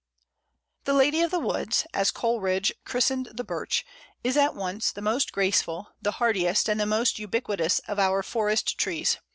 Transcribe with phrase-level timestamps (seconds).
[0.85, 3.85] "The Lady of the Woods," as Coleridge christened the Birch,
[4.23, 8.79] is at once the most graceful, the hardiest, and the most ubiquitous of our forest
[8.79, 9.19] trees.